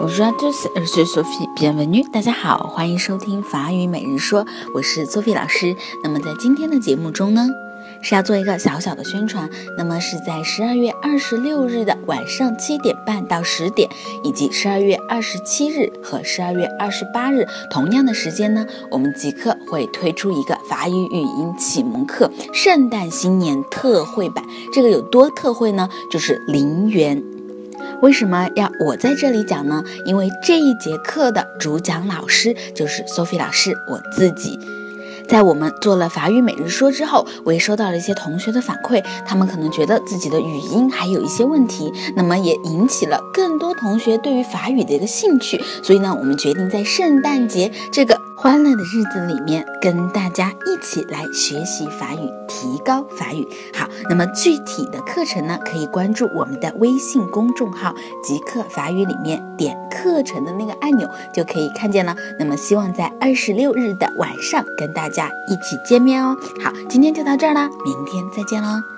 [0.00, 1.48] Bonjour à tous, je suis Sophie.
[1.56, 5.76] Bienvenue，大家好，欢迎收听法语每日说，我是 Sophie 老师。
[6.02, 7.46] 那么在今天的节目中呢，
[8.04, 9.50] 是要做一个小小的宣传。
[9.76, 13.88] 那么是在十二月二十六日的晚上七点半到十点，
[14.22, 24.44] 以及十二月二十七日和十二月二十八日同样的时间呢，我们即刻会推出一个法语语音启蒙课圣诞新年特惠版。
[24.72, 25.88] 这个有多特惠呢？
[26.10, 27.20] 就是零元。
[28.02, 29.82] 为什么要我在这里讲呢？
[30.04, 34.58] 因为这一节课的主讲老师就是 Sophie 老师，我自己。
[35.28, 45.60] 在我们做了法语每日说之后，我也收到了一些同学的反馈，他们可能觉得自己的语音还有一些问题，那么也引起了更多同学对于法语的一个兴趣。
[45.82, 48.20] 所以呢，我们决定在圣诞节这个。
[48.44, 53.48] 欢乐的日子里面，跟大家一起来学习法语，提高法语。
[53.74, 62.14] 好，那么具体的课程呢，可以关注我们的微信公众号“极客法语”里面点课程的那个按钮就可以看见了。
[62.38, 66.36] 那么希望在二十六日的晚上跟大家一起见面哦。
[66.62, 68.93] 好，今天就到这儿啦，明天再见喽。